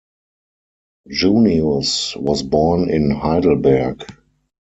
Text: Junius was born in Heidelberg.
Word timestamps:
Junius 1.11 2.15
was 2.15 2.41
born 2.41 2.89
in 2.89 3.11
Heidelberg. 3.11 4.01